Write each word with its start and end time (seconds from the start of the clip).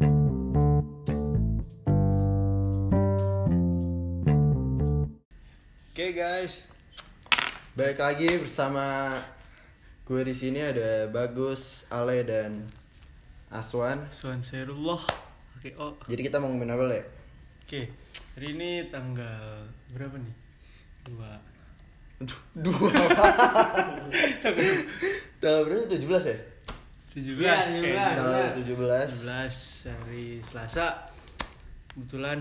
Oke 0.00 0.08
guys, 6.16 6.64
Balik 7.76 8.00
lagi 8.00 8.40
bersama 8.40 9.12
gue 10.08 10.24
di 10.24 10.32
sini 10.32 10.64
ada 10.64 11.04
Bagus, 11.12 11.84
Ale 11.92 12.24
dan 12.24 12.64
Aswan. 13.52 14.08
Suan 14.08 14.40
Serullah. 14.40 15.04
Oke, 15.60 15.76
oh. 15.76 15.92
Jadi 16.08 16.32
kita 16.32 16.40
mau 16.40 16.48
ngomongin 16.48 16.72
apa 16.72 16.84
le? 16.88 17.00
Oke, 17.68 17.92
hari 18.40 18.56
ini 18.56 18.88
tanggal 18.88 19.68
berapa 19.92 20.16
nih? 20.16 20.32
Dua. 21.12 21.36
Dua. 22.56 22.88
Tanggal 25.44 25.68
berapa? 25.68 26.49
17 27.10 27.42
ya? 27.42 27.58
17 27.58 27.82
Iya, 27.82 27.82
kayaknya. 27.82 28.06
17. 28.06 28.16
Tanggal 28.16 28.44
17. 28.54 29.08
17 29.10 29.90
hari 29.90 30.26
Selasa. 30.42 30.86
Kebetulan 31.90 32.38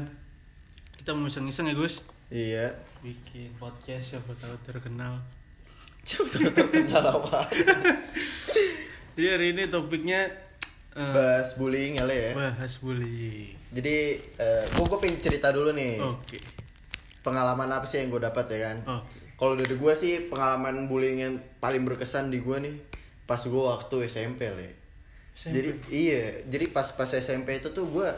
kita 0.95 1.11
mau 1.11 1.25
iseng-iseng 1.25 1.65
ya 1.65 1.75
Gus. 1.75 2.05
Iya. 2.29 2.65
Bikin 2.99 3.55
podcast 3.55 4.13
siapa 4.13 4.29
tahu 4.35 4.53
terkenal. 4.61 5.17
Coba 5.99 6.37
terkenal 6.51 7.03
apa? 7.03 7.49
Jadi 9.17 9.27
hari 9.27 9.47
ini 9.51 9.67
topiknya 9.67 10.29
eh, 10.93 11.11
Bahas 11.11 11.55
bullying 11.55 11.97
ya 11.97 12.05
le 12.05 12.15
ya. 12.15 12.31
bahas 12.33 12.79
bullying. 12.79 13.51
Jadi 13.69 13.95
eh, 14.37 14.63
gue 14.65 14.85
gue 14.85 14.99
pengen 14.99 15.17
cerita 15.19 15.49
dulu 15.49 15.73
nih. 15.73 15.97
Oke. 15.99 16.37
Pengalaman 17.19 17.67
apa 17.67 17.83
sih 17.83 17.99
yang 17.99 18.09
gue 18.09 18.21
dapat 18.21 18.45
ya 18.47 18.59
kan? 18.69 18.77
Oke. 19.01 19.17
Kalau 19.33 19.53
dari 19.55 19.75
gue 19.75 19.93
sih 19.93 20.29
pengalaman 20.29 20.85
bullying 20.85 21.19
yang 21.19 21.33
paling 21.57 21.83
berkesan 21.83 22.29
di 22.29 22.39
gue 22.39 22.57
nih 22.59 22.75
pas 23.29 23.37
gue 23.37 23.63
waktu 23.69 23.95
SMP 24.09 24.49
le. 24.49 24.73
SMP? 25.37 25.53
Jadi 25.53 25.69
iya, 25.93 26.41
jadi 26.49 26.65
pas 26.73 26.89
pas 26.97 27.05
SMP 27.05 27.61
itu 27.61 27.69
tuh 27.69 27.85
gue 27.85 28.09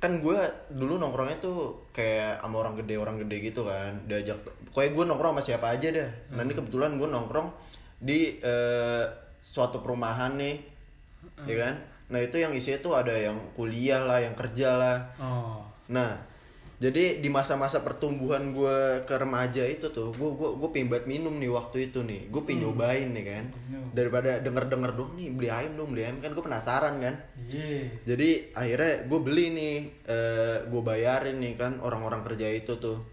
kan 0.00 0.16
gue 0.18 0.40
dulu 0.72 0.96
nongkrongnya 0.96 1.38
tuh 1.44 1.86
kayak 1.92 2.40
sama 2.40 2.64
orang 2.64 2.74
gede 2.80 2.96
orang 2.96 3.20
gede 3.20 3.36
gitu 3.52 3.68
kan 3.68 3.92
diajak 4.08 4.40
kayak 4.72 4.96
gue 4.96 5.04
nongkrong 5.04 5.36
sama 5.36 5.42
siapa 5.44 5.76
aja 5.76 5.92
dah 5.92 6.10
nah 6.32 6.40
ini 6.40 6.56
kebetulan 6.56 6.96
gue 6.96 7.04
nongkrong 7.04 7.52
di 8.00 8.40
eh, 8.40 9.04
suatu 9.44 9.84
perumahan 9.84 10.40
nih 10.40 10.56
ya 11.44 11.56
kan 11.60 11.74
nah 12.08 12.16
itu 12.16 12.40
yang 12.40 12.56
isinya 12.56 12.80
tuh 12.80 12.96
ada 12.96 13.12
yang 13.12 13.36
kuliah 13.52 14.00
lah 14.00 14.24
yang 14.24 14.32
kerja 14.32 14.72
lah 14.80 14.96
Oh. 15.20 15.60
Nah, 15.90 16.14
jadi 16.80 17.20
di 17.20 17.28
masa-masa 17.28 17.84
pertumbuhan 17.84 18.56
gue 18.56 19.04
ke 19.04 19.12
remaja 19.20 19.68
itu 19.68 19.92
tuh, 19.92 20.16
gue 20.16 20.30
gue 20.32 20.48
gue 20.56 20.68
pengen 20.72 20.88
banget 20.88 21.06
minum 21.12 21.36
nih 21.36 21.52
waktu 21.52 21.92
itu 21.92 22.00
nih, 22.00 22.32
gue 22.32 22.40
pengen 22.40 22.72
nyobain 22.72 23.04
nih 23.12 23.24
kan, 23.28 23.44
daripada 23.92 24.40
denger-denger 24.40 24.96
dong 24.96 25.12
nih 25.12 25.28
beli 25.28 25.52
ayam 25.52 25.76
dong 25.76 25.92
beli 25.92 26.08
ayam. 26.08 26.24
Kan 26.24 26.32
gue 26.32 26.40
penasaran 26.40 26.96
kan, 27.04 27.20
Iya. 27.52 27.84
jadi 28.08 28.28
akhirnya 28.56 28.92
gue 29.12 29.20
beli 29.20 29.44
nih, 29.52 29.74
eh 30.08 30.56
gue 30.72 30.80
bayarin 30.80 31.36
nih 31.36 31.52
kan 31.60 31.84
orang-orang 31.84 32.24
kerja 32.24 32.48
itu 32.48 32.80
tuh, 32.80 33.04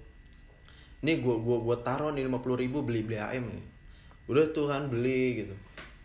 nih 1.04 1.20
gue 1.20 1.36
gue 1.36 1.58
gue 1.68 1.78
taruh 1.84 2.16
nih 2.16 2.24
lima 2.24 2.40
ribu 2.40 2.88
beli 2.88 3.04
beli 3.04 3.20
ayam 3.20 3.52
nih, 3.52 3.64
udah 4.31 4.48
tuh 4.56 4.72
kan 4.72 4.88
beli 4.88 5.44
gitu, 5.44 5.56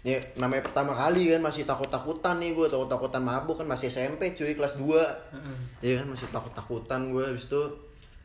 ya 0.03 0.19
namanya 0.35 0.67
pertama 0.67 0.93
kali 0.93 1.31
kan 1.31 1.39
masih 1.39 1.63
takut-takutan 1.63 2.37
nih 2.39 2.53
gue 2.53 2.67
takut-takutan 2.67 3.23
mabuk 3.23 3.57
kan 3.57 3.65
masih 3.65 3.87
SMP 3.87 4.35
cuy 4.35 4.53
kelas 4.53 4.75
2 4.75 4.83
Heeh. 4.83 5.57
Iya 5.81 5.95
kan 6.03 6.11
masih 6.11 6.27
takut-takutan 6.29 7.09
gue 7.09 7.23
habis 7.23 7.47
itu 7.47 7.63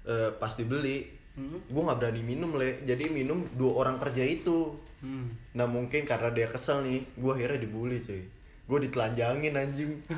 eh, 0.03 0.33
pas 0.33 0.52
dibeli 0.52 1.16
Hmm. 1.38 1.61
gue 1.70 1.78
nggak 1.78 2.02
berani 2.02 2.25
minum 2.25 2.58
le. 2.58 2.81
Jadi 2.81 3.14
minum 3.14 3.45
dua 3.53 3.86
orang 3.86 4.02
kerja 4.02 4.25
itu. 4.25 4.73
Hmm. 4.98 5.30
nah 5.53 5.70
mungkin 5.70 6.02
karena 6.02 6.33
dia 6.33 6.50
kesel 6.50 6.81
nih 6.81 7.05
gue 7.14 7.30
akhirnya 7.30 7.61
dibully 7.61 8.02
cuy. 8.02 8.25
Gue 8.66 8.80
ditelanjangin 8.81 9.53
anjing. 9.53 10.02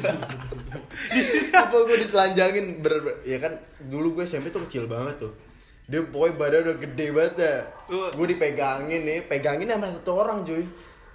Apa 1.52 1.76
gue 1.76 1.96
ditelanjangin? 2.08 2.80
Ber, 2.80 2.92
ber- 3.00 3.20
ya 3.22 3.36
kan 3.36 3.52
dulu 3.84 4.16
gue 4.16 4.24
SMP 4.24 4.48
tuh 4.48 4.64
kecil 4.64 4.88
banget 4.88 5.20
tuh 5.20 5.32
dia 5.86 6.02
pokoknya 6.02 6.34
badan 6.34 6.60
udah 6.66 6.76
gede 6.82 7.06
banget 7.14 7.34
dah. 7.38 7.58
Uh. 7.86 8.10
gue 8.10 8.26
dipegangin 8.34 9.02
nih 9.06 9.18
pegangin 9.26 9.70
sama 9.70 9.86
satu 9.94 10.12
orang 10.18 10.42
cuy. 10.42 10.66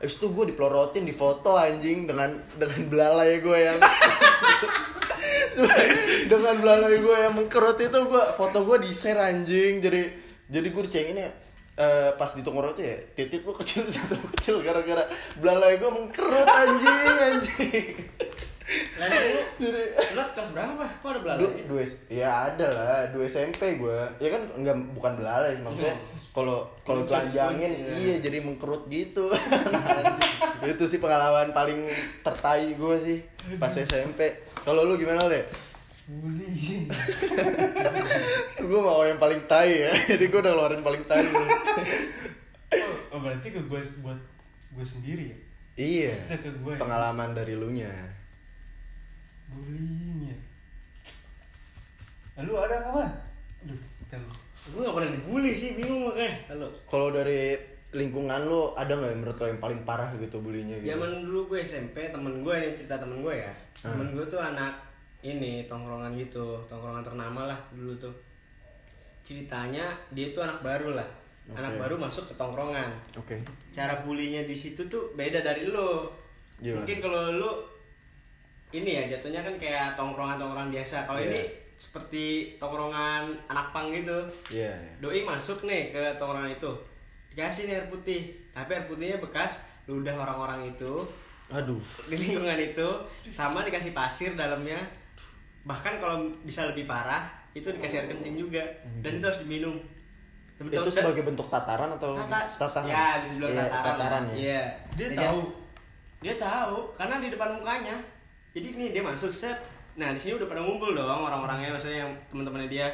Habis 0.02 0.18
itu 0.18 0.28
gue 0.34 0.46
dipelorotin 0.56 1.06
di 1.06 1.14
foto 1.14 1.60
anjing 1.60 2.10
dengan 2.10 2.42
dengan 2.58 2.82
belalai 2.90 3.38
gue 3.38 3.58
yang 3.60 3.78
dengan 6.32 6.56
belalai 6.58 6.98
gue 6.98 7.18
yang 7.22 7.38
mengkerut 7.38 7.78
itu 7.78 8.00
gue 8.10 8.24
foto 8.40 8.64
gue 8.64 8.88
di 8.88 8.92
share 8.96 9.20
anjing. 9.20 9.84
Jadi 9.84 10.02
jadi 10.48 10.68
gue 10.72 10.84
dicengin 10.88 11.20
ya 11.20 11.32
eh, 11.82 12.10
pas 12.16 12.32
di 12.32 12.42
tongkrong 12.44 12.74
itu 12.78 12.84
ya 12.84 12.98
titik 13.16 13.42
lu 13.48 13.54
kecil 13.56 13.88
satu 13.96 14.16
kecil 14.38 14.56
gara-gara 14.64 15.08
belalai 15.40 15.80
gue 15.80 15.90
mengkerut 15.90 16.48
anjing 16.48 17.18
anjing 17.20 17.86
Lalu 18.72 19.18
lu, 19.60 19.68
lu 20.16 20.22
kelas 20.32 20.50
berapa? 20.52 20.86
Kok 21.02 21.08
ada 21.08 21.20
belalai? 21.20 21.40
du, 21.40 21.48
dua 21.68 21.84
ya 22.08 22.30
ada 22.48 22.68
lah 22.72 23.00
dua 23.12 23.24
SMP 23.26 23.76
gue 23.76 24.00
ya 24.18 24.30
kan 24.30 24.42
enggak 24.56 24.76
bukan 24.94 25.12
belalai 25.20 25.56
maksudnya 25.60 25.96
kalau 26.32 26.68
kalau 26.84 27.04
telanjangin 27.04 27.72
Iya. 27.72 27.92
iya 27.96 28.16
jadi 28.20 28.38
mengkerut 28.40 28.88
gitu 28.88 29.28
itu 30.64 30.84
sih 30.86 31.00
pengalaman 31.00 31.52
paling 31.52 31.88
tertai 32.22 32.76
gue 32.76 32.96
sih 33.00 33.18
pas 33.58 33.72
SMP 33.72 34.32
kalau 34.62 34.84
lu 34.84 34.96
gimana 34.96 35.28
deh 35.28 35.44
Bullying. 36.12 36.92
gue 38.68 38.80
mau 38.82 39.06
yang 39.06 39.16
paling 39.16 39.48
tai 39.48 39.88
ya 39.88 39.92
jadi 40.12 40.24
gue 40.28 40.40
udah 40.40 40.52
ngeluarin 40.52 40.84
paling 40.84 41.04
tai 41.06 41.24
Oh, 43.12 43.20
berarti 43.20 43.52
ke 43.52 43.60
gue 43.68 43.82
buat 44.00 44.20
gue 44.72 44.86
sendiri 44.88 45.24
ya? 45.28 45.38
iya 45.76 46.12
ya? 46.16 46.78
pengalaman 46.80 47.36
dari 47.36 47.56
lu 47.56 47.68
nya 47.72 47.92
Bullying 49.52 50.32
ya. 50.32 50.38
Lalu 52.40 52.52
ada 52.56 52.76
kapan? 52.88 53.10
Aduh, 53.68 53.80
kita 54.02 54.16
lu. 54.18 54.32
Gue 54.72 54.82
gak 54.86 54.96
pernah 54.96 55.12
dibully 55.12 55.52
sih, 55.52 55.76
bingung 55.76 56.08
makanya. 56.08 56.34
Halo. 56.54 56.68
kalau 56.88 57.12
dari 57.12 57.58
lingkungan 57.92 58.48
lu 58.48 58.72
ada 58.80 58.96
nggak 58.96 59.12
yang 59.12 59.20
menurut 59.20 59.36
lo 59.36 59.46
yang 59.52 59.60
paling 59.60 59.82
parah 59.84 60.08
gitu 60.16 60.40
bulinya 60.40 60.80
gitu 60.80 60.96
Zaman 60.96 61.28
dulu 61.28 61.40
gue 61.52 61.60
SMP, 61.60 62.08
temen 62.08 62.40
gue 62.40 62.54
ini 62.56 62.72
cerita 62.72 62.96
temen 62.96 63.20
gue 63.20 63.36
ya. 63.36 63.52
Temen 63.84 64.16
gue 64.16 64.26
tuh 64.32 64.40
anak 64.40 64.80
ini 65.22 65.68
tongkrongan 65.68 66.16
gitu, 66.16 66.64
tongkrongan 66.72 67.04
ternama 67.04 67.52
lah 67.52 67.60
dulu 67.76 67.92
tuh. 68.00 68.16
Ceritanya 69.28 69.92
dia 70.16 70.32
tuh 70.32 70.48
anak 70.48 70.64
baru 70.64 70.96
lah. 70.96 71.10
Anak 71.52 71.76
Oke. 71.76 71.80
baru 71.84 71.96
masuk 72.00 72.24
ke 72.32 72.34
tongkrongan. 72.40 72.96
oke 73.12 73.36
Cara 73.76 74.00
bulinya 74.08 74.48
di 74.48 74.56
situ 74.56 74.88
tuh 74.88 75.12
beda 75.20 75.44
dari 75.44 75.68
lo. 75.68 76.08
Gimana? 76.64 76.88
Mungkin 76.88 76.98
kalau 77.04 77.22
lu 77.36 77.52
ini 78.72 78.92
ya 78.98 79.04
jatuhnya 79.12 79.44
kan 79.44 79.56
kayak 79.60 79.88
tongkrongan-tongkrongan 79.94 80.72
biasa. 80.72 81.04
Kalau 81.04 81.20
Iya. 81.20 81.30
ini 81.36 81.42
seperti 81.76 82.26
tongkrongan 82.56 83.24
anak 83.50 83.68
pang 83.76 83.92
gitu. 83.92 84.18
iya 84.48 84.72
Doi 85.02 85.26
masuk 85.26 85.68
nih 85.68 85.92
ke 85.92 86.02
tongkrongan 86.16 86.56
itu. 86.56 86.72
Dikasih 87.32 87.68
nih 87.68 87.76
air 87.80 87.88
putih. 87.92 88.22
Tapi 88.52 88.70
air 88.76 88.86
putihnya 88.88 89.18
bekas 89.20 89.60
ludah 89.88 90.16
orang-orang 90.16 90.72
itu. 90.72 91.04
Aduh. 91.52 91.82
Di 92.08 92.16
lingkungan 92.16 92.60
itu. 92.60 92.90
Sama 93.28 93.68
dikasih 93.68 93.92
pasir 93.92 94.36
dalamnya. 94.36 94.80
Bahkan 95.68 96.00
kalau 96.00 96.26
bisa 96.42 96.66
lebih 96.66 96.90
parah 96.90 97.28
Itu 97.52 97.68
dikasih 97.76 98.04
air 98.04 98.08
kencing 98.08 98.40
juga. 98.40 98.64
Dan 99.04 99.20
itu 99.20 99.26
harus 99.28 99.44
diminum. 99.44 99.76
Dan 100.56 100.72
itu 100.72 100.92
sebagai 100.94 101.26
bentuk 101.28 101.50
tataran 101.52 101.92
atau 101.98 102.14
Tata, 102.16 102.48
tataran? 102.48 102.88
Ya 102.88 103.20
bisa 103.20 103.34
dibilang 103.36 103.52
Iya, 103.52 103.64
tataran, 103.68 103.84
tataran 103.84 104.24
ya. 104.24 104.36
Iya. 104.38 104.62
Dia 104.96 105.08
Dan 105.10 105.18
tahu? 105.20 105.40
Dia 106.22 106.36
tahu 106.38 106.78
Karena 106.94 107.16
di 107.18 107.28
depan 107.34 107.50
mukanya 107.58 107.96
Jadi 108.52 108.68
nih 108.76 108.90
dia 108.92 109.04
masuk 109.04 109.32
set. 109.32 109.58
Nah 109.96 110.12
di 110.16 110.20
sini 110.20 110.40
udah 110.40 110.48
pada 110.48 110.64
ngumpul 110.64 110.96
dong 110.96 111.08
orang-orangnya 111.28 111.76
Maksudnya 111.76 112.08
yang 112.08 112.12
teman-temannya 112.28 112.70
dia. 112.72 112.88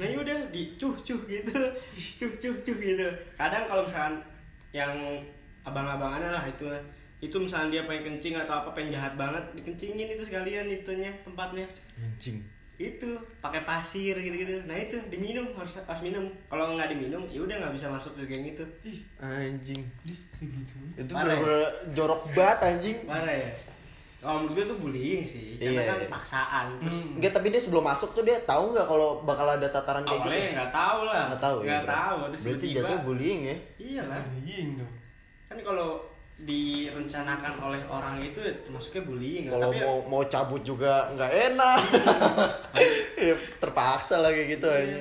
Nah 0.00 0.08
ya 0.08 0.16
udah 0.20 0.38
di 0.48 0.76
cuh 0.80 0.96
cuh 1.04 1.20
gitu. 1.28 1.52
Cuh 2.18 2.32
cuh 2.40 2.54
cuh 2.64 2.76
gitu. 2.80 3.06
Kadang 3.36 3.68
kalau 3.68 3.84
misalkan 3.84 4.24
Yang 4.72 5.28
abang-abangannya 5.68 6.32
lah 6.32 6.44
itu 6.48 6.64
itu 7.22 7.38
misalnya 7.38 7.78
dia 7.78 7.82
pengen 7.86 8.18
kencing 8.18 8.34
atau 8.34 8.64
apa 8.64 8.74
pengen 8.74 8.98
jahat 8.98 9.14
banget 9.14 9.44
dikencingin 9.54 10.10
itu 10.10 10.26
sekalian 10.26 10.66
itunya 10.66 11.12
tempatnya. 11.22 11.68
Anjing 11.94 12.42
itu 12.82 13.10
pakai 13.38 13.62
pasir 13.62 14.16
gitu-gitu. 14.18 14.64
Nah 14.66 14.74
itu 14.74 14.98
diminum 15.06 15.54
harus 15.54 15.78
harus 15.78 16.02
minum. 16.02 16.26
Kalau 16.50 16.74
nggak 16.74 16.90
diminum 16.90 17.22
ya 17.30 17.44
udah 17.44 17.56
nggak 17.62 17.74
bisa 17.78 17.86
masuk 17.92 18.18
ke 18.18 18.26
geng 18.26 18.42
itu. 18.48 18.64
Ih, 18.82 19.00
anjing. 19.22 19.82
Gitu. 20.02 20.74
itu 20.98 21.12
ya? 21.14 21.22
bener-bener 21.22 21.70
jorok 21.94 22.26
banget 22.34 22.58
anjing. 22.66 22.98
Parah 23.06 23.30
ya 23.30 23.50
kalau 24.22 24.38
menurut 24.40 24.54
gue 24.54 24.64
tuh 24.64 24.78
bullying 24.78 25.22
sih 25.22 25.58
karena 25.58 25.74
Iya, 25.74 25.82
kan 25.84 25.98
iya. 25.98 26.08
paksaan 26.08 26.66
terus 26.78 26.94
Hmm. 26.96 27.16
Enggak, 27.18 27.32
tapi 27.32 27.46
dia 27.48 27.58
sebelum 27.58 27.82
masuk 27.82 28.10
tuh 28.12 28.22
dia 28.22 28.38
tahu 28.42 28.70
nggak 28.70 28.86
kalau 28.86 29.08
bakal 29.20 29.46
ada 29.48 29.66
tataran 29.66 30.00
kayak 30.00 30.14
awalnya 30.16 30.38
gitu? 30.40 30.54
nggak 30.54 30.70
tahu 30.72 30.98
lah 31.04 31.22
Nggak 31.26 31.42
tahu 31.42 31.56
ya. 31.56 31.64
nggak 31.64 31.82
berarti. 31.82 31.98
tahu 31.98 32.18
terus 32.24 32.40
Berarti 32.40 32.62
tiba-tiba 32.64 32.86
jatuh 32.86 33.00
bullying 33.02 33.40
ya. 33.42 33.56
iya 33.76 34.02
lah 34.04 34.20
Bullying 34.24 34.68
dong. 34.76 34.92
kan 35.44 35.58
kalau 35.60 35.88
direncanakan 36.42 37.54
oleh 37.60 37.82
orang 37.84 38.14
itu 38.18 38.38
ya 38.38 38.52
termasuknya 38.60 39.02
bullying 39.02 39.44
Kalau 39.46 39.68
tapi 39.68 39.76
ya- 39.76 39.84
mau 39.84 39.96
mau 40.08 40.22
cabut 40.24 40.62
juga 40.62 40.92
nggak 41.12 41.32
enak. 41.50 41.78
ya, 43.28 43.34
terpaksa 43.58 44.18
lah 44.18 44.30
kayak 44.30 44.48
gitu 44.52 44.66
aja. 44.66 44.98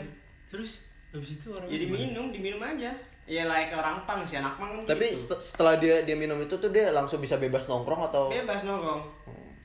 Terus 0.47 0.71
habis 1.09 1.29
itu 1.33 1.47
orang 1.49 1.67
ya 1.67 1.77
diminum 1.77 2.25
diminum 2.29 2.59
aja 2.59 2.91
ya 3.31 3.47
like 3.47 3.71
orang 3.71 4.03
pang 4.03 4.21
si 4.21 4.35
anak 4.35 4.59
pang 4.59 4.83
Tapi 4.83 5.07
gitu. 5.07 5.31
set- 5.31 5.39
setelah 5.45 5.77
dia 5.77 6.03
dia 6.03 6.13
minum 6.13 6.35
itu 6.37 6.51
tuh 6.53 6.67
dia 6.67 6.91
langsung 6.91 7.17
bisa 7.17 7.37
bebas 7.37 7.63
nongkrong 7.63 8.03
atau 8.05 8.27
bebas 8.27 8.59
nongkrong 8.61 8.99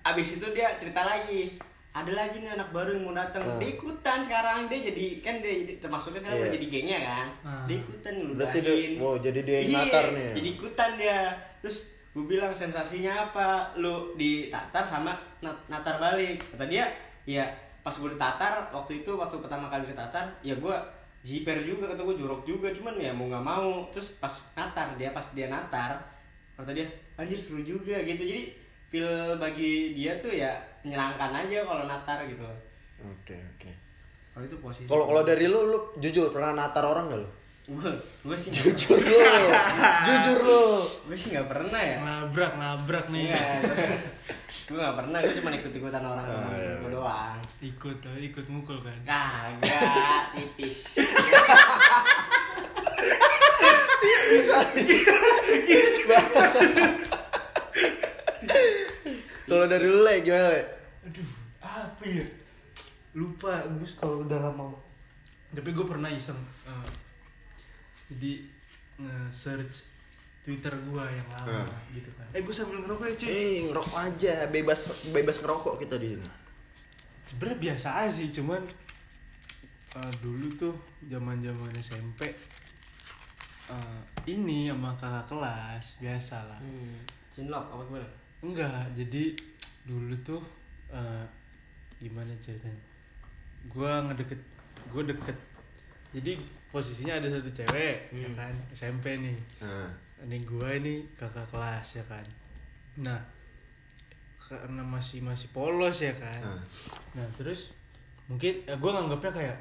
abis 0.00 0.28
itu 0.32 0.46
dia 0.54 0.78
cerita 0.78 1.02
lagi 1.02 1.58
ada 1.90 2.12
lagi 2.12 2.38
nih 2.38 2.52
anak 2.52 2.70
baru 2.70 2.94
yang 2.94 3.02
mau 3.02 3.16
datang 3.16 3.42
Ah. 3.42 3.58
dia 3.58 3.72
ikutan 3.72 4.20
sekarang 4.20 4.68
dia 4.68 4.78
jadi 4.84 5.06
kan 5.18 5.40
dia 5.40 5.54
jadi- 5.56 5.78
termasuknya 5.78 6.20
sekarang 6.20 6.36
Iya. 6.36 6.44
udah 6.44 6.54
jadi 6.54 6.66
gengnya 6.68 6.98
kan 7.02 7.26
Ah. 7.42 7.64
dia 7.66 7.76
ikutan 7.76 8.12
ngeludahin 8.14 8.38
Berarti 8.38 8.58
dia- 8.60 8.96
wow, 8.96 9.14
jadi 9.18 9.40
dia 9.42 9.56
yang 9.56 9.66
Iya, 9.66 9.78
natar 9.82 10.04
nih. 10.12 10.30
jadi 10.32 10.48
ikutan 10.52 10.90
dia 10.94 11.18
terus 11.58 11.76
gue 12.12 12.24
bilang 12.24 12.52
sensasinya 12.52 13.12
apa 13.26 13.46
lu 13.74 13.94
ditatar 14.14 14.84
sama 14.84 15.10
nat- 15.38 15.66
natar 15.66 15.98
balik 15.98 16.38
kata 16.46 16.64
dia 16.64 16.86
ya 17.24 17.44
pas 17.82 17.92
gue 17.92 18.08
ditatar 18.08 18.70
waktu 18.70 19.02
itu 19.02 19.10
waktu 19.12 19.36
pertama 19.36 19.66
kali 19.66 19.84
ditatar 19.84 20.24
ya 20.40 20.54
gue 20.54 20.76
jiper 21.26 21.58
juga 21.66 21.90
kata 21.90 22.06
gue 22.06 22.16
jorok 22.22 22.46
juga 22.46 22.70
cuman 22.70 22.94
ya 23.02 23.10
mau 23.10 23.26
nggak 23.26 23.42
mau 23.42 23.90
terus 23.90 24.14
pas 24.22 24.30
natar 24.54 24.94
dia 24.94 25.10
pas 25.10 25.26
dia 25.34 25.50
natar 25.50 25.98
kata 26.54 26.70
dia 26.70 26.86
anjir 27.18 27.34
seru 27.34 27.66
juga 27.66 27.98
gitu 28.06 28.22
jadi 28.22 28.42
feel 28.86 29.34
bagi 29.42 29.98
dia 29.98 30.14
tuh 30.22 30.30
ya 30.30 30.54
menyenangkan 30.86 31.34
aja 31.34 31.66
kalau 31.66 31.84
natar 31.90 32.22
gitu 32.30 32.46
Oke, 32.96 33.36
oke. 33.36 33.70
kalau 34.32 34.44
itu 34.48 34.56
posisi 34.62 34.88
Kalau 34.88 35.04
kalau 35.04 35.22
dari 35.26 35.50
lu 35.50 35.68
lu 35.68 35.78
jujur 36.00 36.32
pernah 36.32 36.56
natar 36.56 36.86
orang 36.86 37.10
gak 37.12 37.20
lu? 37.20 37.28
Gue 37.66 37.90
gue 38.22 38.36
sih 38.36 38.48
nggak- 38.48 38.62
Jujur 38.70 39.00
lu. 39.00 39.18
jujur 40.06 40.38
lu. 40.40 40.62
gue 41.04 41.16
sih 41.16 41.34
nggak 41.34 41.48
pernah 41.48 41.80
ya 41.80 41.96
Nabrak, 41.98 42.52
nabrak 42.54 43.06
nih. 43.08 43.26
Iya, 43.28 43.42
gue 44.64 44.78
gak 44.78 44.96
pernah, 44.96 45.18
gue 45.18 45.34
cuma 45.34 45.50
ikut-ikutan 45.52 45.98
orang 46.00 46.22
Ah, 46.24 46.50
iya. 46.52 46.78
gue 46.78 46.90
doang 46.92 47.38
Ikut, 47.60 47.98
eh, 48.04 48.18
ikut 48.24 48.46
mukul 48.46 48.78
kan. 48.78 48.94
Kagak, 49.02 50.22
tipis 50.32 50.94
Kalau 59.46 59.64
dari 59.64 59.86
lu 59.86 60.02
Le, 60.02 60.14
gimana 60.20 60.48
Le? 60.50 60.62
Aduh, 61.06 61.28
apa 61.60 62.02
ya? 62.04 62.24
Lupa, 63.14 63.62
gue 63.64 63.86
kalau 63.94 64.26
udah 64.26 64.38
lama. 64.40 64.74
Tapi 65.48 65.70
gue 65.70 65.86
pernah 65.86 66.10
iseng. 66.10 66.36
eh, 66.66 66.86
jadi 68.06 68.32
nge-search 68.96 69.76
Twitter 70.40 70.70
gue 70.72 71.04
yang 71.10 71.28
lama 71.28 71.66
Hmm. 71.66 71.90
gitu 71.90 72.06
kan. 72.14 72.26
Eh 72.30 72.40
gue 72.40 72.54
sambil 72.54 72.78
ngerokok 72.78 73.02
ya 73.04 73.14
cuy. 73.18 73.28
Eh, 73.28 73.56
ngerokok 73.66 73.98
aja, 73.98 74.34
bebas 74.46 74.80
bebas 75.10 75.36
ngerokok 75.42 75.74
kita 75.82 75.98
di 75.98 76.14
sini. 76.14 76.30
Sebenernya 77.26 77.58
biasa 77.58 77.88
aja 77.98 78.12
sih, 78.14 78.30
cuman 78.30 78.62
eh, 79.92 80.12
dulu 80.22 80.46
tuh 80.54 80.74
zaman 81.04 81.42
zaman 81.42 81.70
SMP 81.76 82.30
eh, 83.66 84.00
ini 84.26 84.70
sama 84.70 84.94
kakak 84.94 85.26
kelas 85.26 85.98
biasa 85.98 86.36
lah. 86.46 86.58
hmm. 86.62 87.02
Cinlok, 87.28 87.66
apa 87.66 87.82
gimana? 87.84 88.08
Enggak, 88.38 88.86
jadi 88.94 89.34
dulu 89.82 90.14
tuh 90.22 90.42
eh, 90.88 91.26
gimana 91.98 92.30
ceritanya? 92.38 92.78
Gua 93.66 93.98
ngedeket, 94.06 94.38
gue 94.86 95.02
deket. 95.04 95.34
Jadi 96.16 96.32
posisinya 96.66 97.20
ada 97.20 97.28
satu 97.28 97.52
cewek, 97.52 98.08
ya 98.08 98.24
Hmm. 98.24 98.32
kan, 98.34 98.54
SMP 98.72 99.20
nih. 99.20 99.36
Nah, 99.60 99.92
Ini 100.16 100.48
gua 100.48 100.72
ini 100.72 101.04
kakak 101.12 101.44
kelas 101.52 102.00
ya 102.00 102.04
kan. 102.08 102.24
Nah, 102.96 103.20
karena 104.40 104.80
masih 104.80 105.20
masih 105.20 105.52
polos 105.52 106.00
ya 106.00 106.16
kan. 106.16 106.40
nah. 106.40 106.62
Nah 107.12 107.26
terus 107.36 107.76
mungkin 108.24 108.64
ya 108.64 108.74
gue 108.74 108.90
nganggapnya 108.90 109.28
kayak 109.30 109.56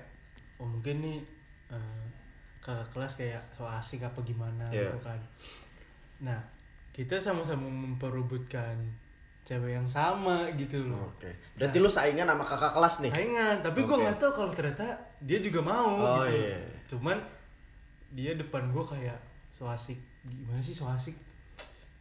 oh 0.55 0.63
mungkin 0.63 1.01
nih 1.01 1.17
eh, 1.69 2.05
kakak 2.61 2.87
kelas 2.89 3.13
kayak 3.13 3.41
so 3.51 3.67
asik 3.67 3.99
apa 4.01 4.21
gimana 4.21 4.63
Iya. 4.71 4.87
gitu 4.87 4.99
kan. 5.01 5.19
Nah 6.21 6.39
kita 6.93 7.19
sama-sama 7.19 7.67
memperebutkan 7.67 8.77
cewek 9.45 9.71
yang 9.71 9.85
sama 9.85 10.49
gitu 10.53 10.89
loh. 10.89 11.05
Oke. 11.13 11.29
Berarti 11.53 11.77
lu 11.77 11.85
saingan 11.87 12.25
sama 12.25 12.41
kakak 12.41 12.73
kelas 12.73 12.95
nih? 12.99 13.11
Saingan, 13.13 13.55
tapi 13.61 13.79
gue 13.81 13.93
Oke. 13.93 14.01
nggak 14.03 14.17
tahu 14.17 14.31
kalau 14.35 14.49
ternyata 14.49 14.85
dia 15.21 15.37
juga 15.37 15.61
mau 15.61 15.95
Oh, 15.95 16.25
gitu. 16.25 16.41
iya. 16.41 16.57
Cuman 16.89 17.17
dia 18.11 18.33
depan 18.33 18.67
gue 18.67 18.83
kayak 18.83 19.17
so 19.51 19.63
asik 19.65 19.95
gimana 20.23 20.57
sih 20.59 20.73
so 20.73 20.85
asik 20.85 21.13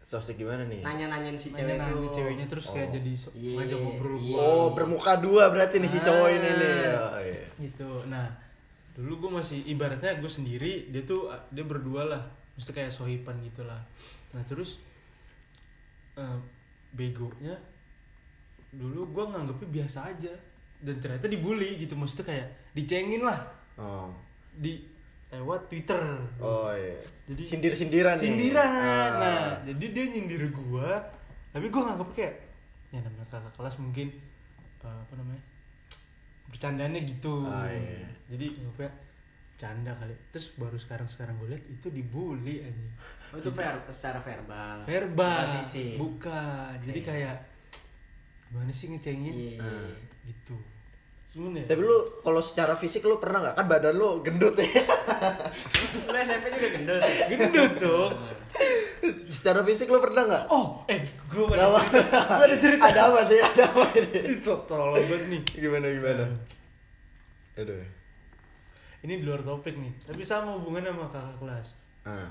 Sosok 0.04 0.36
gimana 0.36 0.68
nih? 0.68 0.84
Nanya-nanyain 0.84 1.32
si 1.32 1.48
cewek 1.48 1.80
nanya 1.80 1.88
nanya 1.88 2.08
ceweknya 2.12 2.44
terus 2.44 2.68
kayak 2.68 2.88
Oh. 2.88 2.92
jadi 2.92 3.12
so, 3.16 3.28
Iya, 3.32 3.56
ngajak 3.56 3.78
ngobrol 3.80 4.16
iya. 4.20 4.28
gua 4.28 4.36
Oh, 4.38 4.66
bermuka 4.72 5.12
dua 5.16 5.48
berarti 5.48 5.80
nih 5.80 5.88
si 5.88 5.96
cowok 5.98 6.28
ini 6.28 6.44
Ah. 6.44 6.56
nih. 6.60 6.80
Oh, 6.92 7.18
iya. 7.24 7.44
gitu 7.56 7.88
nah 8.08 8.28
dulu 8.92 9.12
gue 9.18 9.30
masih 9.34 9.64
ibaratnya 9.64 10.12
gue 10.14 10.28
sendiri 10.28 10.92
dia 10.92 11.02
tuh 11.02 11.26
dia 11.50 11.64
berdua 11.64 12.04
lah 12.04 12.20
mesti 12.52 12.70
kayak 12.70 12.92
sohipan 12.92 13.40
gitu 13.40 13.64
lah 13.64 13.80
nah 14.30 14.44
terus 14.44 14.76
eh, 16.14 16.38
begonya 16.94 17.54
dulu 18.70 19.06
gue 19.08 19.24
nganggepnya 19.28 19.68
biasa 19.72 19.98
aja 20.08 20.32
dan 20.80 20.96
ternyata 20.96 21.26
dibully 21.26 21.76
gitu 21.76 21.94
maksudnya 21.94 22.26
kayak 22.26 22.46
dicengin 22.72 23.22
lah 23.22 23.38
Oh. 23.74 24.06
di 24.54 24.86
lewat 25.28 25.66
Twitter 25.66 25.98
Oh 26.38 26.70
iya. 26.70 26.94
Jadi 27.26 27.42
sindir-sindiran 27.42 28.14
nih. 28.14 28.22
sindiran 28.24 28.70
Ah. 28.70 29.10
nah 29.16 29.42
jadi 29.64 29.84
dia 29.90 30.04
nyindir 30.08 30.46
gua 30.48 31.02
tapi 31.50 31.66
gua 31.68 31.90
nganggep 31.90 32.10
kayak 32.12 32.34
ya 32.88 33.00
namanya 33.00 33.26
kakak 33.28 33.50
kelas 33.52 33.74
mungkin 33.76 34.14
eh, 34.80 34.98
apa 35.00 35.14
namanya 35.14 35.42
bercandanya 36.46 37.00
gitu 37.00 37.46
Ah, 37.46 37.66
iya. 37.66 38.06
jadi 38.28 38.54
nganggepnya 38.54 38.90
canda 39.64 39.92
kali 39.94 40.12
terus 40.28 40.52
baru 40.54 40.76
sekarang 40.76 41.06
sekarang 41.06 41.34
gue 41.38 41.48
lihat 41.50 41.64
itu 41.64 41.88
dibully 41.88 42.60
aja 42.62 42.86
Oh, 43.26 43.40
itu 43.40 43.50
ver 43.50 43.74
secara 43.88 44.20
verbal. 44.20 44.84
verbal 44.84 45.42
Bukan 45.42 45.58
fisik. 45.58 45.92
bukan 45.96 46.70
jadi 46.84 47.00
Oke. 47.00 47.08
kayak 47.08 47.36
gimana 48.44 48.70
sih 48.70 48.86
ngecengin 48.88 49.34
Iya. 49.34 49.58
Ah. 49.58 49.90
gitu 50.22 50.54
Cuman 51.32 51.58
ya 51.58 51.66
Tapi 51.66 51.82
lu 51.82 51.98
kalau 52.20 52.38
secara 52.38 52.74
fisik 52.74 53.02
lu 53.02 53.18
pernah 53.18 53.42
nggak 53.42 53.56
kan 53.56 53.66
badan 53.66 53.98
lu 53.98 54.22
gendut 54.22 54.54
ya? 54.54 54.70
Lu 56.06 56.14
SMP 56.16 56.46
juga 56.48 56.68
gendut. 56.70 57.02
gendut 57.26 57.72
dong 57.76 58.12
secara 59.34 59.60
fisik 59.62 59.90
lu 59.90 59.98
pernah 59.98 60.22
nggak? 60.24 60.44
oh 60.48 60.86
eh 60.86 61.02
gue 61.26 61.44
ada 61.50 61.66
apa. 61.66 61.80
cerita 61.90 62.18
ada 62.38 62.54
cerita 62.56 62.84
ada 62.86 63.00
apa 63.04 63.20
nih? 63.26 63.40
Ada 63.42 63.64
apa 63.66 63.84
ini? 63.98 64.18
itu 64.30 64.52
tolong 64.64 64.94
banget 65.02 65.22
nih 65.26 65.42
Gimana 65.58 65.86
gimana? 65.90 66.24
Aduh. 67.56 67.82
Ini 69.04 69.20
di 69.20 69.24
luar 69.24 69.40
topik 69.40 69.76
nih 69.76 69.92
tapi 70.02 70.22
sama 70.22 70.56
hubungannya 70.56 70.90
sama 70.90 71.06
kakak 71.06 71.36
kelas 71.38 71.68
Ah. 72.04 72.28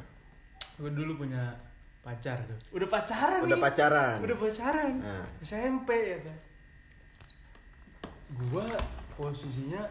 gue 0.75 0.91
dulu 0.91 1.17
punya 1.19 1.53
pacar 1.99 2.37
tuh 2.43 2.57
udah 2.71 2.87
pacaran 2.87 3.39
Udah 3.41 3.55
nih 3.55 3.63
pacaran. 3.63 4.15
udah 4.19 4.37
pacaran 4.37 4.91
Ah. 4.99 5.25
SMP 5.39 5.89
ya 6.09 6.19
kan 6.19 6.37
gua 8.43 8.65
posisinya 9.13 9.85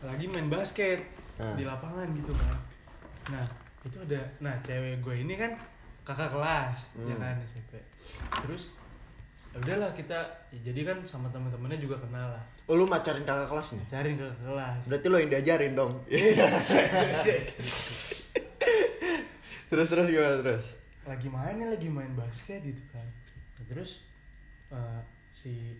lagi 0.00 0.26
main 0.28 0.46
basket 0.46 1.02
Ah. 1.34 1.50
di 1.52 1.62
lapangan 1.62 2.06
gitu 2.14 2.30
kan 2.32 2.58
nah 3.28 3.46
itu 3.82 3.98
ada 4.00 4.22
nah 4.38 4.54
cewek 4.60 4.98
gue 4.98 5.14
ini 5.20 5.34
kan 5.34 5.50
kakak 6.02 6.30
kelas 6.30 6.78
ya 6.96 7.10
Hmm. 7.10 7.18
kan 7.18 7.34
SMP 7.42 7.74
terus 8.40 8.70
ya 9.54 9.60
udahlah 9.60 9.90
kita 9.92 10.18
ya 10.50 10.58
jadi 10.64 10.80
kan 10.84 10.98
sama 11.04 11.30
teman-temannya 11.30 11.78
juga 11.78 11.94
kenal 11.96 12.26
lah 12.28 12.42
Oh 12.66 12.74
lu 12.74 12.84
macarin 12.84 13.22
kakak 13.22 13.46
kelas 13.46 13.68
nih? 13.72 13.86
cari 13.86 14.10
ke 14.14 14.26
kelas 14.40 14.82
Berarti 14.84 15.06
lu 15.06 15.16
yang 15.16 15.30
diajarin 15.30 15.72
dong. 15.74 15.92
terus 19.66 19.86
terus 19.86 20.06
gimana 20.08 20.36
terus? 20.40 20.64
lagi 21.04 21.28
mainnya 21.28 21.68
lagi 21.68 21.86
main 21.86 22.10
basket 22.14 22.60
gitu 22.62 22.80
kan 22.88 23.04
Nah, 23.54 23.64
terus 23.70 24.02
eh, 24.68 25.00
si 25.30 25.78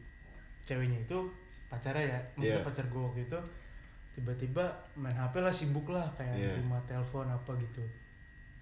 ceweknya 0.62 1.00
itu 1.00 1.19
pacarnya 1.66 2.04
ya 2.07 2.21
maksudnya 2.33 2.61
Iya. 2.61 2.66
pacar 2.66 2.85
gue 2.87 3.02
waktu 3.02 3.21
itu 3.25 3.38
tiba-tiba 4.14 4.64
main 4.95 5.12
hp 5.12 5.35
lah 5.37 5.50
sibuk 5.50 5.88
lah 5.88 6.07
kayak 6.14 6.37
Iya. 6.37 6.52
terima 6.54 6.78
telepon 6.85 7.26
apa 7.26 7.50
gitu 7.59 7.83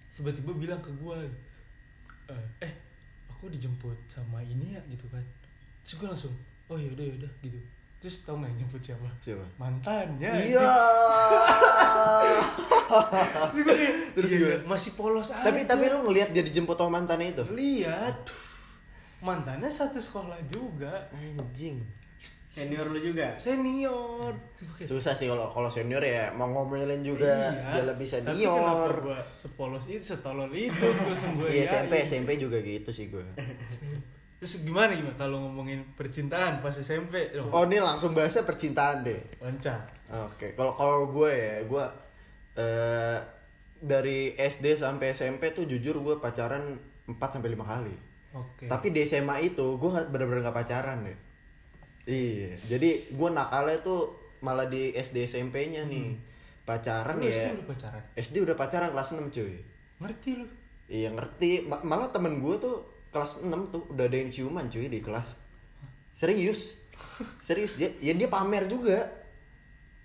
tiba-tiba 0.09 0.51
bilang 0.55 0.79
ke 0.79 0.89
gue 0.93 1.17
eh, 2.27 2.45
eh 2.61 2.73
aku 3.43 3.51
dijemput 3.51 3.99
sama 4.07 4.39
ini 4.39 4.71
ya 4.71 4.79
gitu 4.87 5.03
kan 5.11 5.19
terus 5.83 5.99
gue 5.99 6.07
langsung 6.07 6.31
oh 6.71 6.79
yaudah 6.79 7.03
yaudah 7.03 7.27
gitu 7.43 7.59
terus 7.99 8.23
tau 8.23 8.39
yang 8.39 8.55
jemput 8.55 8.79
siapa 8.79 9.03
Siapa? 9.19 9.43
mantannya 9.59 10.31
Iya. 10.47 10.63
terus 13.51 13.63
gue 13.67 13.75
kayak 13.75 13.95
Terus 14.15 14.31
"Iya, 14.31 14.39
iya, 14.39 14.55
masih 14.63 14.95
polos 14.95 15.27
aja 15.27 15.43
tapi 15.43 15.67
tapi 15.67 15.91
lu 15.91 16.07
ngelihat 16.07 16.31
dia 16.31 16.39
dijemput 16.39 16.79
sama 16.79 17.03
mantannya 17.03 17.35
itu? 17.35 17.43
lihat 17.51 18.31
mantannya 19.19 19.67
satu 19.67 19.99
sekolah 19.99 20.39
juga 20.47 21.11
Anjing. 21.11 21.83
Senior 22.53 22.85
lu 22.85 22.99
juga. 23.01 23.33
senior 23.35 24.29
Susah 24.79 25.11
sih 25.11 25.25
kalau 25.25 25.49
kalau 25.49 25.65
senior 25.67 25.97
ya 25.99 26.29
mau 26.29 26.45
ngomelin 26.45 27.01
juga 27.01 27.25
Iya. 27.49 27.71
dia 27.71 27.83
lebih 27.83 28.05
Tapi 28.05 28.29
senior. 28.29 28.53
kenapa 28.53 29.01
gua 29.01 29.19
sepolos 29.33 29.83
itu 29.87 30.05
setolol 30.07 30.51
itu 30.51 30.69
gua 31.33 31.47
Iya 31.47 31.65
iyain. 31.65 31.89
SMP 31.89 31.93
SMP 32.03 32.29
juga 32.37 32.57
gitu 32.59 32.89
sih 32.89 33.09
gue. 33.09 33.25
terus 34.37 34.59
gimana 34.59 34.91
gimana 34.91 35.15
kalau 35.15 35.39
ngomongin 35.41 35.81
percintaan 35.93 36.59
pas 36.59 36.75
SMP 36.75 37.31
dong 37.31 37.47
Oh 37.47 37.63
ini 37.63 37.79
langsung 37.79 38.11
bahasa 38.11 38.43
percintaan 38.43 39.01
deh. 39.01 39.17
loncat 39.39 39.81
Oke, 40.13 40.53
kalau 40.53 40.75
kalau 40.75 41.09
gue 41.09 41.31
ya, 41.31 41.57
gue 41.63 41.85
eh 42.53 43.17
dari 43.75 44.19
SD 44.31 44.77
sampai 44.77 45.11
SMP 45.11 45.49
tuh 45.49 45.65
jujur 45.65 45.97
gue 45.97 46.15
pacaran 46.17 46.77
4 47.03 47.17
sampai 47.17 47.49
5 47.49 47.65
kali. 47.65 47.95
Oke. 48.33 48.65
Tapi 48.65 48.87
di 48.89 49.01
SMA 49.01 49.41
itu 49.43 49.75
gue 49.75 49.89
bener-bener 50.05 50.39
nggak 50.41 50.55
pacaran 50.55 51.01
deh. 51.01 51.17
Iya, 52.03 52.59
jadi 52.67 52.89
gue 53.09 53.29
nakalnya 53.31 53.79
tuh 53.79 54.11
malah 54.39 54.67
di 54.67 54.91
SD 54.91 55.23
SMP-nya 55.23 55.87
nih. 55.87 56.19
Pacaran 56.63 57.19
Lu 57.19 57.27
ya. 57.27 57.47
SD 57.47 57.55
udah 57.55 57.67
pacaran? 57.67 58.03
SD 58.13 58.35
udah 58.39 58.55
pacaran 58.55 58.89
kelas 58.91 59.09
6 59.11 59.27
cuy. 59.29 59.55
Ngerti 59.99 60.29
lu? 60.35 60.47
Iya 60.87 61.09
ngerti, 61.11 61.63
Ma- 61.63 61.79
malah 61.81 62.11
temen 62.11 62.39
gue 62.39 62.55
tuh 62.57 62.83
kelas 63.09 63.39
6 63.39 63.47
tuh 63.71 63.87
udah 63.87 64.03
ada 64.03 64.15
yang 64.15 64.27
ciuman 64.27 64.67
cuy 64.67 64.87
di 64.87 64.99
kelas. 64.99 65.39
Serius. 66.11 66.75
Serius 67.39 67.75
dia 67.75 67.91
ya 67.99 68.11
dia 68.11 68.27
pamer 68.27 68.67
juga. 68.67 68.99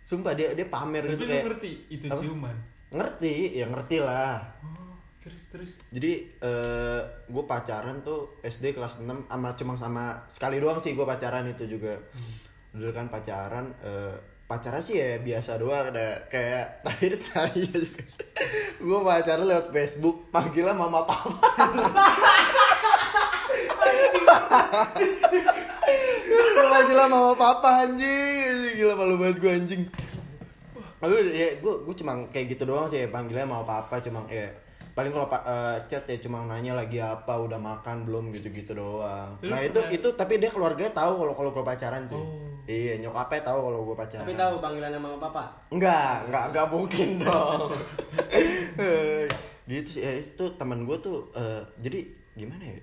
Sumpah 0.03 0.33
dia 0.33 0.55
dia 0.55 0.67
pamer 0.67 1.05
Tapi 1.05 1.13
gitu 1.15 1.23
lu 1.23 1.31
kayak 1.31 1.45
ngerti 1.47 1.71
itu 1.91 2.07
Apa? 2.07 2.17
ciuman. 2.17 2.57
Ngerti, 2.89 3.35
ya 3.55 3.67
ngerti 3.69 3.97
lah. 4.01 4.41
Oh, 4.65 4.88
terus 5.29 5.45
terus. 5.53 5.71
Jadi 5.93 6.13
eh 6.41 7.01
gue 7.29 7.45
pacaran 7.45 8.01
tuh 8.01 8.41
SD 8.41 8.73
kelas 8.73 9.05
6 9.05 9.29
sama 9.29 9.49
cuma 9.53 9.75
sama 9.77 10.05
sekali 10.33 10.57
doang 10.57 10.81
sih 10.81 10.97
gue 10.97 11.05
pacaran 11.05 11.45
itu 11.45 11.69
juga. 11.69 12.01
Dulu 12.73 12.91
kan 12.97 13.13
pacaran 13.13 13.69
eh 13.85 14.17
pacaran 14.49 14.81
sih 14.81 14.97
ya 14.97 15.21
biasa 15.21 15.61
doang 15.61 15.93
ada 15.93 16.25
kayak 16.33 16.81
tapi 16.89 17.13
saya 17.21 17.53
juga. 17.53 18.01
Gue 18.81 18.99
pacaran 19.05 19.45
lewat 19.45 19.69
Facebook 19.69 20.33
panggilnya 20.33 20.73
mama 20.73 21.05
papa. 21.05 21.37
Gue 26.25 26.67
panggilnya 26.73 27.07
mama 27.13 27.33
papa 27.37 27.85
anjing. 27.85 28.57
Gila 28.81 28.97
malu 28.97 29.21
banget 29.21 29.37
gue 29.45 29.53
anjing. 29.53 29.83
Aduh, 30.99 31.31
ya 31.31 31.55
gue 31.63 31.75
gue 31.87 31.95
cuma 31.95 32.27
kayak 32.35 32.59
gitu 32.59 32.67
doang 32.67 32.91
sih 32.91 33.07
panggilnya 33.07 33.47
mau 33.47 33.63
papa 33.63 34.03
cuma 34.03 34.27
ya 34.27 34.51
paling 34.99 35.15
kalau 35.15 35.31
eh, 35.31 35.79
chat 35.87 36.03
ya 36.03 36.19
cuma 36.19 36.43
nanya 36.43 36.75
lagi 36.75 36.99
apa 36.99 37.39
udah 37.39 37.55
makan 37.55 38.03
belum 38.03 38.35
gitu-gitu 38.35 38.75
doang. 38.75 39.39
Lu 39.39 39.47
nah 39.47 39.63
itu 39.63 39.79
pernah- 39.79 39.95
itu 39.95 40.09
tapi 40.13 40.33
dia 40.37 40.51
keluarganya 40.51 40.91
tahu 40.91 41.23
kalau 41.23 41.35
kalau 41.35 41.51
gue 41.53 41.63
pacaran 41.63 42.03
tuh. 42.11 42.19
Oh. 42.19 42.51
Iya 42.67 42.99
nyokapnya 42.99 43.47
tahu 43.47 43.59
kalau 43.63 43.79
gue 43.87 43.95
pacaran. 43.97 44.27
Tapi 44.27 44.35
tahu 44.35 44.55
panggilan 44.59 44.91
sama 44.91 45.09
papa. 45.17 45.45
Enggak, 45.71 46.27
enggak, 46.27 46.45
enggak 46.51 46.67
mungkin 46.69 47.09
dong. 47.23 47.71
Eh, 48.75 49.25
gitu 49.65 49.89
sih, 49.89 50.03
ya, 50.03 50.13
itu 50.17 50.45
teman 50.53 50.83
gue 50.83 50.99
tuh, 50.99 51.31
eh, 51.33 51.63
jadi 51.79 52.01
gimana 52.35 52.67
ya? 52.67 52.77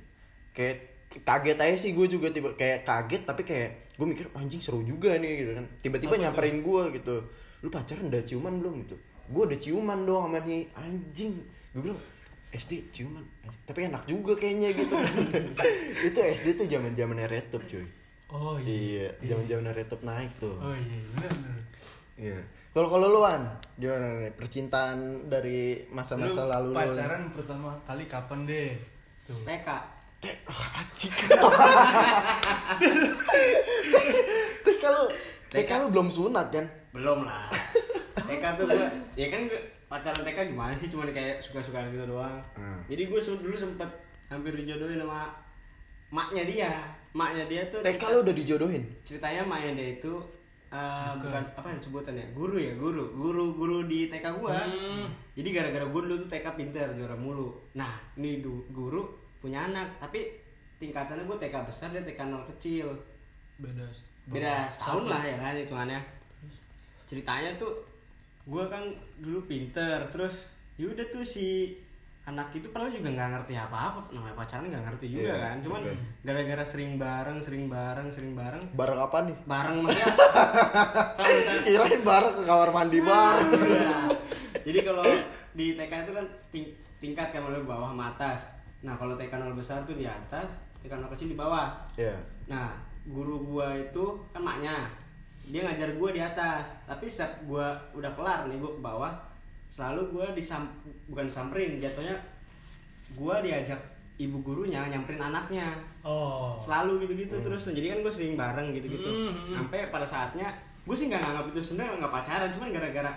Kayak 0.52 0.78
kaget 1.22 1.58
aja 1.60 1.76
sih 1.78 1.92
gue 1.92 2.08
juga 2.08 2.32
tiba 2.32 2.56
kayak 2.56 2.84
kaget 2.84 3.22
tapi 3.24 3.44
kayak 3.44 3.92
gue 3.92 4.04
mikir 4.06 4.26
"Oh, 4.32 4.40
anjing 4.40 4.60
seru 4.60 4.82
juga 4.82 5.16
nih 5.16 5.44
gitu 5.44 5.52
kan. 5.54 5.66
Tiba-tiba 5.82 6.16
nyamperin 6.18 6.60
gue 6.60 6.82
gitu. 6.96 7.16
Lu 7.60 7.68
pacaran 7.68 8.08
udah 8.08 8.24
ciuman 8.24 8.56
belum 8.58 8.74
gitu? 8.84 8.96
Gue 9.28 9.44
udah 9.46 9.60
ciuman 9.60 10.00
dong 10.02 10.28
sama 10.28 10.40
nih 10.42 10.64
anjing. 10.74 11.36
Gue 11.76 11.82
bilang 11.84 12.00
SD 12.50 12.88
ciuman, 12.90 13.20
tapi 13.68 13.84
enak 13.86 14.08
juga 14.08 14.32
kayaknya 14.34 14.72
gitu. 14.72 14.96
itu 16.08 16.16
SD 16.18 16.56
tuh 16.56 16.66
zaman 16.66 16.96
zamannya 16.96 17.28
retop 17.28 17.68
cuy. 17.68 17.84
Oh 18.28 18.56
Iya, 18.56 19.12
iya. 19.12 19.28
zaman 19.28 19.44
zamannya 19.44 19.74
retop 19.76 20.00
naik 20.02 20.32
tuh. 20.40 20.56
Oh 20.56 20.72
iya, 20.72 20.98
benar 21.12 21.32
benar. 21.36 21.60
Iya. 22.16 22.40
Kalau 22.72 22.88
kalau 22.88 23.08
lu 23.08 23.20
Wan, 23.20 23.44
gimana 23.76 24.20
nih 24.20 24.32
percintaan 24.32 25.28
dari 25.28 25.84
masa-masa 25.90 26.44
Lu 26.44 26.50
lalu 26.50 26.68
lu? 26.72 26.76
pacaran 26.76 27.24
pertama 27.30 27.76
kali 27.84 28.04
kapan 28.06 28.40
deh? 28.44 28.72
Tuh. 29.24 29.36
TK. 29.44 29.68
Oh. 30.48 31.52
Teh 34.64 34.76
kalau 34.78 35.04
Teh 35.52 35.62
TK. 35.62 35.70
kalau 35.70 35.88
belum 35.88 36.08
sunat 36.08 36.48
kan? 36.50 36.66
Belum 36.92 37.24
lah. 37.24 37.48
TK 38.18 38.44
tuh 38.56 38.66
gua, 38.66 38.88
ya 39.14 39.28
kan 39.28 39.42
gua 39.46 39.60
pacaran 39.86 40.22
TK 40.22 40.40
gimana 40.50 40.74
sih 40.74 40.88
cuman 40.88 41.10
kayak 41.10 41.38
suka-suka 41.38 41.86
gitu 41.90 42.06
doang. 42.06 42.42
Hmm. 42.54 42.82
Jadi 42.86 43.04
gue 43.06 43.20
dulu 43.20 43.56
sempet 43.56 43.90
hampir 44.26 44.54
dijodohin 44.54 44.98
sama 44.98 45.30
maknya 46.10 46.44
dia. 46.44 46.72
Maknya 47.12 47.46
dia 47.46 47.62
tuh 47.70 47.80
TK 47.80 48.04
lu 48.10 48.18
udah 48.22 48.36
dijodohin? 48.36 48.84
ceritanya 49.02 49.42
maknya 49.42 49.72
dia 49.74 49.88
itu 49.96 50.14
eh, 50.68 51.10
Bukan. 51.16 51.32
bukan 51.32 51.44
apa 51.56 51.68
ya 51.70 51.78
sebutannya 51.80 52.26
guru 52.34 52.58
ya 52.60 52.74
guru 52.76 53.08
guru 53.16 53.46
guru 53.56 53.78
di 53.88 54.12
TK 54.12 54.26
gua 54.36 54.52
Hmm. 54.68 55.08
jadi 55.32 55.50
gara-gara 55.56 55.86
gua 55.88 56.02
dulu 56.04 56.16
tuh 56.26 56.30
TK 56.36 56.48
pinter 56.60 56.88
juara 56.92 57.16
mulu 57.16 57.56
nah 57.72 57.96
ini 58.18 58.44
guru 58.68 59.08
punya 59.40 59.64
anak 59.64 59.88
tapi 59.96 60.28
tingkatannya 60.76 61.24
gua 61.24 61.40
TK 61.40 61.56
besar 61.64 61.96
dia 61.96 62.04
TK 62.04 62.20
nol 62.28 62.44
kecil 62.52 62.92
Beda. 63.56 63.88
beda 64.28 64.68
setahun 64.68 65.08
lah 65.08 65.24
ya 65.24 65.38
kan 65.40 65.56
hitungannya 65.56 66.02
ceritanya 67.08 67.56
tuh 67.56 67.72
gua 68.46 68.66
kan 68.68 68.84
dulu 69.18 69.42
pinter 69.44 70.06
terus 70.08 70.34
yaudah 70.76 71.06
tuh 71.08 71.22
si 71.22 71.74
anak 72.24 72.50
itu 72.52 72.66
padahal 72.68 72.90
juga 72.90 73.10
nggak 73.12 73.30
ngerti 73.32 73.54
apa-apa 73.56 74.10
namanya 74.10 74.34
pacaran 74.36 74.66
nggak 74.66 74.84
ngerti 74.84 75.06
juga 75.12 75.22
Iya, 75.24 75.36
kan 75.40 75.56
cuman 75.60 75.82
oke. 75.84 75.94
gara-gara 76.22 76.64
sering 76.64 76.92
bareng 76.96 77.38
sering 77.40 77.64
bareng 77.68 78.08
sering 78.10 78.34
bareng 78.34 78.64
Bareng 78.72 78.98
apa 79.00 79.18
nih? 79.24 79.38
bareng 79.46 79.78
maksudnya 79.84 80.10
kalau 81.16 81.30
misalnya 81.32 81.62
Kirain 81.64 82.02
bareng 82.04 82.34
ke 82.34 82.44
kamar 82.44 82.70
mandi 82.72 83.00
bareng. 83.00 83.50
Iya. 83.56 83.98
jadi 84.64 84.80
kalau 84.84 85.06
di 85.52 85.66
TK 85.76 85.94
itu 86.00 86.12
kan 86.12 86.26
ting- 86.50 86.74
tingkat 86.98 87.28
kan 87.30 87.42
mulai 87.42 87.62
bawah 87.62 87.90
sama 87.90 88.10
atas 88.12 88.40
nah 88.80 88.94
kalau 88.94 89.14
TK 89.14 89.34
nol 89.36 89.54
besar 89.54 89.82
tuh 89.84 89.94
di 89.94 90.04
atas 90.04 90.50
TK 90.80 90.94
nol 90.96 91.10
kecil 91.12 91.30
di 91.30 91.38
bawah 91.38 91.78
Iya. 91.94 92.18
nah 92.46 92.74
guru 93.06 93.38
gua 93.44 93.70
itu 93.72 94.02
kan 94.30 94.42
maknya 94.42 94.90
dia 95.50 95.62
ngajar 95.66 95.90
gua 95.98 96.10
di 96.12 96.22
atas. 96.22 96.66
Tapi 96.90 97.06
setiap 97.06 97.46
gua 97.46 97.78
udah 97.94 98.12
kelar 98.18 98.50
nih 98.50 98.58
gua 98.58 98.72
ke 98.74 98.82
bawah 98.82 99.14
selalu 99.70 100.02
gua 100.16 100.26
disam 100.32 100.66
bukan 101.12 101.28
samperin 101.28 101.76
jatuhnya 101.76 102.16
gua 103.14 103.44
diajak 103.44 103.78
ibu 104.16 104.40
gurunya 104.40 104.88
nyamperin 104.88 105.20
anaknya. 105.20 105.76
Oh. 106.06 106.56
selalu 106.62 107.04
gitu-gitu 107.08 107.36
terus. 107.44 107.68
Jadi 107.68 107.88
kan 107.92 108.00
gue 108.06 108.14
sering 108.14 108.36
bareng 108.40 108.72
gitu-gitu. 108.72 109.10
Hmm, 109.10 109.32
hmm. 109.34 109.54
sampai 109.60 109.92
pada 109.92 110.08
saatnya 110.08 110.48
gue 110.86 110.94
sih 110.94 111.10
nggak 111.10 111.18
nganggap 111.18 111.46
itu 111.50 111.60
sebenarnya 111.66 111.98
nggak 111.98 112.14
pacaran 112.14 112.50
cuman 112.54 112.70
gara-gara 112.70 113.12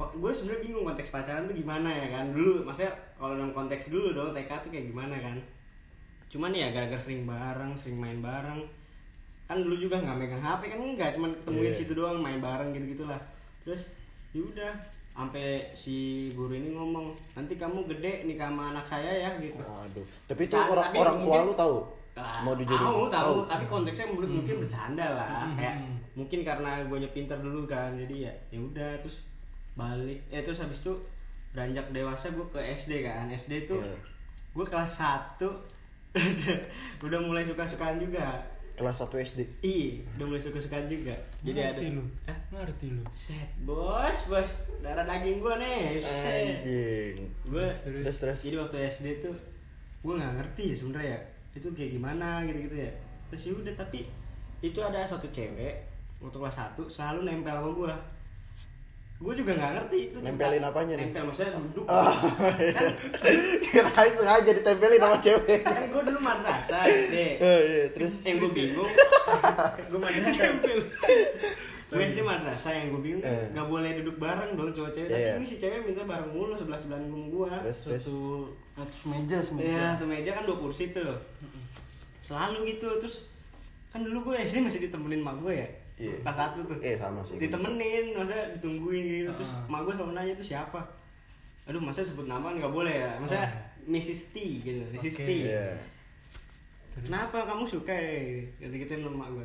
kok 0.00 0.10
gue 0.16 0.32
sebenarnya 0.32 0.62
bingung 0.64 0.84
konteks 0.88 1.12
pacaran 1.12 1.44
tuh 1.44 1.56
gimana 1.56 1.88
ya 1.92 2.06
kan 2.10 2.26
dulu. 2.34 2.66
Maksudnya 2.66 2.92
kalau 3.14 3.38
dalam 3.38 3.52
konteks 3.54 3.92
dulu 3.92 4.16
dong 4.16 4.34
TK 4.34 4.50
tuh 4.66 4.70
kayak 4.72 4.86
gimana 4.90 5.14
kan. 5.22 5.36
Cuman 6.26 6.50
ya 6.50 6.74
gara-gara 6.74 6.98
sering 6.98 7.22
bareng 7.22 7.72
sering 7.78 7.96
main 8.00 8.18
bareng 8.18 8.66
kan 9.46 9.56
dulu 9.56 9.76
juga 9.76 9.96
nggak 9.98 10.16
megang 10.16 10.42
HP 10.42 10.62
kan 10.68 10.78
enggak 10.80 11.10
cuman 11.14 11.30
ketemuin 11.32 11.64
Iya. 11.64 11.74
situ 11.74 11.92
doang 11.92 12.18
main 12.18 12.38
bareng 12.38 12.70
gitu 12.70 12.86
gitulah 12.92 13.20
terus 13.62 13.94
yaudah 14.30 14.74
sampai 15.10 15.72
si 15.72 15.96
guru 16.32 16.52
ini 16.52 16.70
ngomong 16.70 17.14
nanti 17.32 17.54
kamu 17.54 17.88
gede 17.88 18.26
nikah 18.26 18.50
sama 18.50 18.70
anak 18.70 18.84
saya 18.84 19.12
ya 19.16 19.30
gitu 19.38 19.62
Waduh. 19.62 20.04
Tapi 20.26 20.40
itu 20.44 20.52
Bercanda, 20.52 20.70
orang 20.70 20.86
tapi 20.86 20.96
orang 20.98 21.16
tua 21.20 21.38
lu 21.42 21.54
tahu 21.54 21.76
Ah, 22.16 22.40
mau 22.40 22.56
dijodohin? 22.56 22.80
Tahu, 22.80 23.12
tahu, 23.12 23.34
tapi 23.44 23.64
konteksnya 23.66 24.08
mungkin 24.08 24.40
mungkin 24.40 24.56
bercanda 24.56 25.04
lah. 25.04 25.44
Hmm. 25.44 25.52
Kayak 25.52 25.76
mungkin 26.16 26.40
karena 26.42 26.80
gue 26.82 26.96
pinter 27.12 27.36
dulu 27.36 27.68
kan. 27.68 27.92
Jadi 27.92 28.24
ya 28.24 28.32
ya 28.48 28.56
udah 28.56 28.96
terus 29.04 29.20
balik. 29.72 30.24
Eh 30.32 30.40
terus 30.40 30.64
habis 30.64 30.80
itu 30.80 30.96
beranjak 31.52 31.92
dewasa 31.92 32.32
gue 32.32 32.46
ke 32.48 32.56
SD 32.72 33.04
kan. 33.04 33.28
SD 33.28 33.68
tuh 33.68 33.76
Iya. 33.76 34.00
gue 34.50 34.64
kelas 34.64 34.96
1 34.96 35.44
udah 37.04 37.20
mulai 37.20 37.44
suka-sukaan 37.44 38.00
juga. 38.00 38.40
Kelas 38.76 39.00
1 39.00 39.08
SD. 39.24 39.40
Iya, 39.64 40.04
udah 40.16 40.24
mulai 40.28 40.42
suka-sukaan 40.42 40.84
juga. 40.84 41.16
Jadi 41.40 41.58
ada 41.58 41.80
Ngerti 41.80 41.88
lu. 41.96 42.04
Hah? 42.28 42.38
Ngerti 42.52 42.86
lu. 42.92 43.02
Set, 43.10 43.48
bos, 43.64 44.18
bos. 44.28 44.48
Darah 44.84 45.08
daging 45.08 45.40
gue 45.40 45.54
nih. 45.56 45.80
Set. 46.04 46.60
Anjing. 46.60 47.16
Gue 47.48 47.66
Terus 47.82 48.16
terus. 48.20 48.38
jadi 48.44 48.56
waktu 48.60 48.76
SD 48.86 49.06
tuh 49.24 49.32
gue 50.04 50.14
nggak 50.14 50.34
ngerti 50.38 50.62
ya 50.70 50.74
sebenarnya 50.76 51.08
ya 51.10 51.18
itu 51.56 51.68
kayak 51.72 51.90
gimana 51.98 52.44
gitu 52.46 52.58
gitu 52.68 52.76
ya 52.78 52.92
terus 53.26 53.42
ya 53.42 53.52
udah 53.58 53.74
tapi 53.74 54.06
itu 54.62 54.78
ada 54.78 55.02
satu 55.02 55.26
cewek 55.34 55.82
waktu 56.22 56.36
kelas 56.36 56.56
1 56.78 56.78
selalu 56.86 57.20
nempel 57.26 57.50
sama 57.58 57.70
gue 57.74 57.92
gue 59.16 59.32
juga 59.34 59.52
nggak 59.54 59.72
ngerti 59.74 59.98
itu 60.06 60.16
Nempelin 60.20 60.60
apanya 60.62 60.94
nih? 60.94 61.08
nempel 61.08 61.22
maksudnya 61.24 61.56
duduk 61.56 61.84
Oh, 61.86 62.12
kan, 62.36 62.92
Kirain 63.64 64.12
sengaja 64.12 64.50
ditempelin 64.52 65.00
sama 65.00 65.18
cewek. 65.18 65.60
kan 65.62 65.82
gue 65.86 66.02
dulu 66.04 66.20
madrasah 66.20 66.84
SD 66.84 67.14
Oh 67.38 67.58
iya, 67.58 67.84
terus. 67.90 68.14
yang 68.22 68.36
gue 68.38 68.50
bingung 68.50 68.90
gue 69.90 69.98
madrasah 69.98 70.46
gue 71.86 72.02
SD 72.02 72.18
madrasah 72.20 72.72
yang 72.74 72.86
gue 72.90 73.00
bingung 73.00 73.22
Eh. 73.22 73.48
nggak 73.50 73.66
boleh 73.66 73.90
duduk 73.96 74.16
bareng 74.16 74.52
dong 74.52 74.68
cowok 74.70 74.92
cewek 74.92 75.08
Iya. 75.08 75.16
tapi 75.32 75.38
ini 75.38 75.46
si 75.46 75.56
cewek 75.56 75.80
minta 75.82 76.02
bareng 76.02 76.28
mulu 76.28 76.52
sebelah 76.52 76.76
sebelahan 76.76 77.06
gue 77.08 77.48
Terus 77.64 77.78
terus. 77.80 78.02
Satu 78.02 78.18
atas 78.76 78.98
meja 79.02 79.36
Iya, 79.56 79.86
tuh 79.96 80.06
meja 80.06 80.30
kan 80.32 80.44
dua 80.44 80.58
kursi 80.58 80.92
tuh. 80.92 81.16
Selalu 82.20 82.74
gitu, 82.74 82.90
terus 82.98 83.24
kan 83.88 84.02
dulu 84.02 84.28
gue 84.28 84.44
SD 84.44 84.60
masih 84.60 84.82
ditemenin 84.82 85.22
mak 85.22 85.40
gue 85.40 85.56
ya. 85.56 85.68
Iya. 85.96 86.12
Kelas 86.20 86.36
satu 86.36 86.60
tuh. 86.62 86.76
Eh 86.78 86.94
sama 86.94 87.24
sih. 87.24 87.40
Ditemenin, 87.40 88.12
masa 88.12 88.36
ditungguin 88.52 89.04
gitu. 89.24 89.30
Terus 89.34 89.50
mak 89.66 89.80
gue 89.82 89.92
selalu 89.92 90.12
nanya 90.12 90.32
itu 90.32 90.44
siapa. 90.46 90.80
Aduh, 91.64 91.80
masa 91.80 92.04
sebut 92.04 92.24
nama 92.24 92.52
nggak 92.52 92.68
boleh 92.70 92.94
ya? 92.94 93.10
Masa 93.16 93.40
Oh. 93.40 93.48
Mrs. 93.86 94.30
T 94.30 94.36
gitu, 94.60 94.82
Mrs. 94.92 95.16
Oke. 95.16 95.24
T. 95.24 95.30
Iya. 95.46 95.66
Terus? 96.92 97.04
Kenapa 97.06 97.38
kamu 97.44 97.64
suka 97.64 97.92
ya? 97.92 98.18
Gitu 98.58 98.74
gituin 98.76 99.00
sama 99.00 99.24
mak 99.24 99.30
gue. 99.32 99.44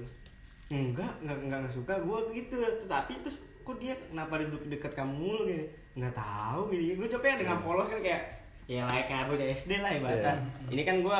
Enggak, 0.72 1.12
enggak, 1.20 1.38
enggak, 1.42 1.58
enggak 1.64 1.74
suka 1.74 1.94
gue 1.96 2.20
gitu. 2.36 2.56
Tapi 2.86 3.14
terus 3.22 3.38
kok 3.62 3.78
dia 3.78 3.94
kenapa 4.10 4.40
duduk 4.40 4.64
dekat 4.68 4.92
kamu 4.92 5.14
mulu 5.14 5.42
gitu? 5.46 5.64
Enggak 5.96 6.16
tahu 6.16 6.62
gitu. 6.70 7.00
Gue 7.00 7.08
jawabnya 7.08 7.40
dengan 7.40 7.58
Iya. 7.60 7.66
polos 7.66 7.88
kan 7.88 8.00
kayak 8.00 8.24
ya 8.68 8.84
like 8.88 9.08
aku 9.10 9.34
dari 9.36 9.52
SD 9.52 9.72
lah 9.80 9.92
ibaratnya. 9.94 10.36
Ini 10.68 10.82
kan 10.84 10.96
gue 11.00 11.20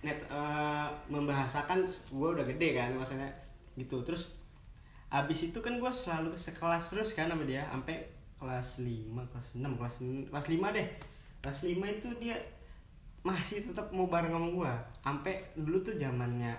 net 0.00 0.16
eh, 0.26 0.86
membahasakan 1.06 1.84
gue 2.08 2.28
udah 2.32 2.44
gede 2.46 2.68
kan 2.72 2.90
maksudnya 2.94 3.28
gitu 3.76 4.00
terus 4.00 4.32
abis 5.10 5.50
itu 5.50 5.58
kan 5.58 5.74
gue 5.76 5.90
selalu 5.90 6.30
sekelas 6.32 6.86
terus 6.88 7.12
kan 7.12 7.26
sama 7.26 7.42
dia 7.42 7.66
sampai 7.66 8.06
kelas 8.38 8.80
5, 8.80 9.10
kelas 9.10 9.48
6, 9.52 9.66
kelas 9.76 9.94
kelas 10.30 10.46
5 10.48 10.76
deh 10.76 10.86
kelas 11.42 11.58
5 11.60 11.96
itu 11.98 12.08
dia 12.16 12.36
masih 13.20 13.66
tetap 13.66 13.90
mau 13.92 14.08
bareng 14.08 14.32
sama 14.32 14.48
gue 14.48 14.72
sampai 15.02 15.34
dulu 15.52 15.76
tuh 15.82 15.94
zamannya 15.94 16.56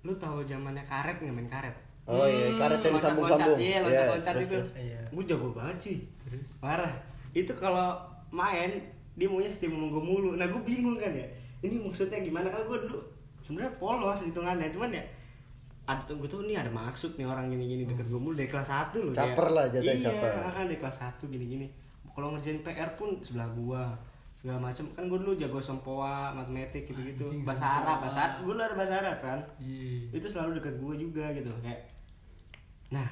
lu 0.00 0.16
tahu 0.16 0.46
zamannya 0.46 0.80
karet 0.86 1.20
nggak 1.20 1.34
main 1.34 1.50
karet 1.50 1.76
Oh 2.08 2.26
iya, 2.26 2.56
karet 2.58 2.80
yang 2.82 2.96
disambung-sambung. 2.96 3.54
iya 3.60 3.68
Iya, 3.70 3.78
loncat-loncat 3.84 4.34
terus, 4.34 4.48
itu. 4.48 4.58
Iya. 4.74 5.00
gue 5.12 5.24
jago 5.28 5.48
banget 5.52 5.76
sih 5.78 5.96
Terus? 6.24 6.48
parah 6.58 6.90
itu 7.30 7.52
kalau 7.54 8.00
main 8.32 8.70
dia 9.14 9.28
maunya 9.28 9.46
setiap 9.46 9.76
mau 9.76 9.92
gue 9.92 10.02
mulu 10.02 10.34
nah 10.34 10.48
gue 10.48 10.62
bingung 10.64 10.96
kan 10.96 11.12
ya 11.12 11.28
ini 11.60 11.76
maksudnya 11.78 12.18
gimana 12.18 12.48
kan 12.48 12.64
gue 12.64 12.78
dulu 12.88 12.98
sebenarnya 13.44 13.76
polos 13.76 14.24
hitungannya 14.24 14.72
cuman 14.72 14.90
ya 14.90 15.04
ada 15.90 16.02
gue 16.06 16.28
tuh 16.30 16.46
nih 16.46 16.56
ada 16.62 16.70
maksud 16.70 17.18
nih 17.18 17.26
orang 17.26 17.50
gini-gini 17.50 17.82
deket 17.86 18.06
gue 18.06 18.20
mulu. 18.20 18.38
Dari 18.38 18.46
kelas 18.46 18.70
1 18.70 18.94
loh 19.02 19.12
dia. 19.12 19.20
Caper 19.26 19.46
lah 19.50 19.64
jatuhnya, 19.66 19.94
iya, 19.98 20.06
caper. 20.06 20.30
kan 20.54 20.64
dari 20.70 20.78
kelas 20.78 20.96
1 21.02 21.32
gini-gini. 21.34 21.66
Kalau 22.10 22.36
ngerjain 22.36 22.60
PR 22.60 22.90
pun 22.98 23.16
sebelah 23.22 23.48
gua. 23.54 23.84
Segala 24.40 24.58
macem. 24.72 24.88
Kan 24.96 25.04
gue 25.12 25.18
dulu 25.20 25.36
jago 25.36 25.60
sempoa 25.60 26.32
matematik 26.32 26.88
gitu-gitu. 26.88 27.28
Anjing, 27.28 27.44
bahasa 27.44 27.60
sempoa. 27.60 27.80
Arab 27.84 27.98
bahasa 28.00 28.18
Arab. 28.24 28.38
Gue 28.40 28.54
ada 28.56 28.74
bahasa 28.76 28.94
Arab 28.98 29.16
kan. 29.20 29.40
Iya. 29.60 30.16
itu 30.16 30.26
selalu 30.26 30.50
dekat 30.60 30.74
gue 30.80 30.94
juga 30.96 31.24
gitu. 31.36 31.50
Kayak 31.60 31.80
nah 32.90 33.06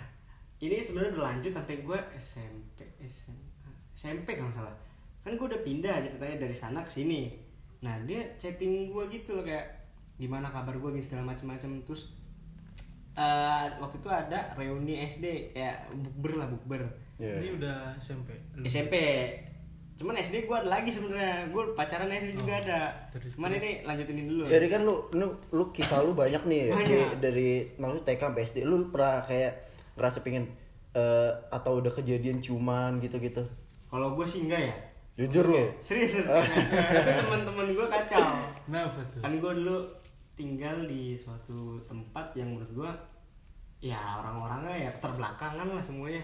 ini 0.58 0.82
sebenarnya 0.82 1.14
udah 1.14 1.25
lanjut 1.30 1.52
sampai 1.54 1.87
gue 1.87 1.99
SMP 2.18 2.78
SMA 3.06 3.70
SMP 3.94 4.28
kalau 4.35 4.50
salah. 4.54 4.75
Kan 5.23 5.38
gue 5.38 5.47
udah 5.47 5.62
pindah 5.62 5.92
aja 6.02 6.08
ceritanya 6.11 6.49
dari 6.49 6.56
sana 6.56 6.80
ke 6.82 6.90
sini. 6.90 7.30
Nah 7.85 7.94
dia 8.08 8.25
chatting 8.38 8.90
gue 8.90 9.04
gitu 9.12 9.38
loh 9.38 9.44
kayak 9.47 9.66
gimana 10.18 10.50
kabar 10.50 10.75
gue 10.75 10.90
gini 10.99 11.04
segala 11.04 11.30
macem-macem. 11.30 11.87
Terus 11.87 12.11
eh, 13.18 13.64
waktu 13.76 13.96
itu 13.96 14.08
ada 14.08 14.38
reuni 14.54 14.94
SD 15.02 15.25
kayak 15.50 15.76
bukber 15.92 16.32
lah 16.37 16.46
bukber 16.48 16.82
Iya. 17.18 17.34
Ini 17.37 17.58
udah 17.58 17.98
SMP. 17.98 18.30
SMP 18.62 18.94
cuman 19.98 20.14
SD 20.16 20.46
gue 20.46 20.54
ada 20.54 20.70
lagi 20.70 20.87
sebenarnya 20.88 21.50
gue 21.50 21.75
pacaran 21.75 22.06
SD 22.08 22.38
juga 22.38 22.54
Oh, 22.54 22.62
ada 22.62 22.80
terus, 23.10 23.34
cuman 23.34 23.50
terus. 23.50 23.58
ini 23.58 23.70
lanjutin 23.82 24.14
ini 24.14 24.25
dulu 24.25 24.42
Jadi 24.46 24.66
kan 24.68 24.80
lu, 24.80 24.94
lu, 25.10 25.26
lu 25.50 25.64
kisah 25.68 25.98
lu 25.98 26.14
banyak 26.14 26.38
nih 26.40 26.70
Banyak. 26.70 26.87
Di- 26.87 27.18
dari 27.18 27.48
maksud 27.75 28.06
TK 28.06 28.22
sampai 28.22 28.42
SD. 28.44 28.58
Lu 28.62 28.87
pernah 28.87 29.18
kayak 29.20 29.52
ngerasa 29.92 30.22
pengen 30.22 30.46
eh, 30.92 31.30
atau 31.50 31.72
udah 31.76 31.90
kejadian 31.92 32.38
ciuman 32.38 32.96
gitu-gitu? 32.98 33.42
kalau 33.84 34.14
gue 34.14 34.22
sih 34.22 34.44
enggak 34.44 34.62
ya 34.62 34.75
Jujur 35.18 35.42
lu. 35.44 35.58
serius 35.80 36.14
serius. 36.14 36.28
tapi 36.30 37.10
teman-teman 37.18 37.66
gue 37.66 37.87
kacau 37.88 38.22
Kenapa 38.62 39.00
tuh? 39.08 39.18
kan 39.18 39.32
gue 39.34 39.52
dulu 39.56 39.78
tinggal 40.38 40.87
di 40.87 41.18
suatu 41.18 41.83
tempat 41.85 42.30
yang 42.38 42.54
menurut 42.54 42.71
gue 42.71 42.90
ya 43.90 44.23
orang-orangnya 44.23 44.87
ya 44.87 44.90
terbelakangan 45.02 45.66
lah 45.66 45.83
semuanya. 45.83 46.23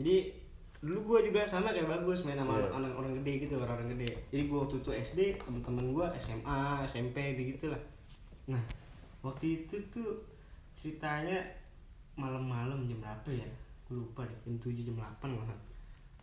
Jadi 0.00 0.32
dulu 0.80 1.16
gue 1.16 1.32
juga 1.32 1.40
sama 1.44 1.72
kayak 1.72 1.88
bagus 1.88 2.24
main 2.24 2.36
sama 2.36 2.56
Iya. 2.56 2.68
anak 2.72 2.92
orang 2.96 3.12
gede 3.20 3.32
gitu 3.44 3.60
orang-orang 3.60 3.96
gede. 3.96 4.10
Jadi 4.32 4.42
gue 4.48 4.58
waktu 4.58 4.76
itu 4.80 4.90
SD 4.92 5.20
teman-teman 5.40 5.92
gue 5.92 6.06
SMA 6.16 6.60
SMP 6.88 7.16
gitu 7.36 7.68
lah. 7.72 7.82
Nah 8.48 8.62
waktu 9.20 9.64
itu 9.64 9.76
tuh 9.92 10.20
ceritanya 10.76 11.40
malam-malam 12.16 12.84
jam 12.88 13.00
berapa 13.00 13.28
ya? 13.32 13.48
Gue 13.88 14.00
lupa 14.04 14.24
deh 14.24 14.36
jam 14.44 14.56
7 14.60 14.80
jam 14.84 14.96
8 14.96 15.32
malah. 15.32 15.58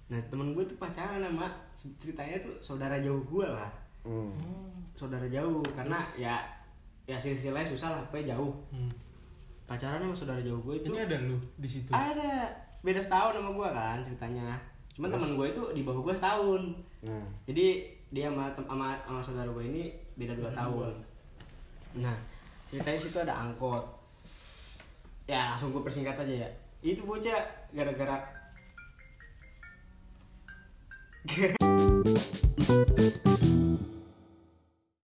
Nah 0.10 0.20
temen 0.30 0.54
gue 0.54 0.64
tuh 0.66 0.78
pacaran 0.78 1.22
sama 1.22 1.50
ceritanya 1.98 2.38
tuh 2.42 2.54
saudara 2.62 2.98
jauh 3.02 3.22
gue 3.26 3.46
lah. 3.46 3.70
Hmm. 4.04 4.36
saudara 4.94 5.24
jauh 5.32 5.64
karena 5.74 5.96
ya 6.20 6.36
ya 7.04 7.20
silsilahnya 7.20 7.68
susah 7.68 7.92
lah 7.92 8.02
pokoknya 8.08 8.36
jauh. 8.36 8.54
Hmm. 8.72 8.92
pacaran 9.64 10.04
sama 10.04 10.16
saudara 10.16 10.42
jauh 10.44 10.60
gue 10.60 10.76
itu 10.76 10.88
Ini 10.92 11.08
ada 11.08 11.18
lu 11.24 11.40
di 11.56 11.68
situ. 11.68 11.92
ada. 11.92 12.52
Beda 12.84 13.00
setahun 13.00 13.40
sama 13.40 13.50
gue 13.56 13.68
kan 13.72 13.98
ceritanya. 14.04 14.60
Cuman 14.94 15.10
teman 15.10 15.32
gue 15.40 15.48
itu 15.56 15.64
di 15.72 15.82
bawah 15.88 16.04
gue 16.04 16.16
setahun. 16.16 16.62
Nah. 17.08 17.26
jadi 17.48 17.88
dia 18.14 18.30
sama 18.30 18.52
sama, 18.54 18.88
sama 19.08 19.22
saudara 19.24 19.50
gue 19.50 19.66
ini 19.66 19.84
beda 20.20 20.38
dua 20.38 20.52
tahun. 20.52 20.94
nah 21.98 22.14
ceritanya 22.70 23.00
situ 23.00 23.18
ada 23.18 23.34
angkot. 23.34 23.82
Ya 25.26 25.56
langsung 25.56 25.72
gue 25.72 25.82
persingkat 25.82 26.20
aja 26.20 26.44
ya. 26.44 26.50
Itu 26.84 27.08
bocah 27.08 27.40
gara-gara 27.72 28.20